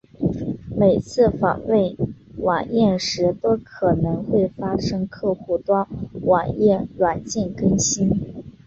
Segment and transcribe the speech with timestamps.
[0.75, 1.95] 每次访问
[2.39, 5.85] 网页时都可能会发生客户端
[6.23, 8.09] 网页软件更新。